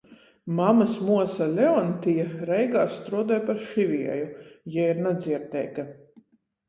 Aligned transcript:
Mamys 0.59 0.95
muosa 1.09 1.47
Leontija 1.59 2.25
Reigā 2.51 2.87
struodoj 2.95 3.39
par 3.51 3.61
šivieju, 3.69 4.33
jei 4.77 4.89
ir 4.95 5.07
nadzierdeiga. 5.09 5.87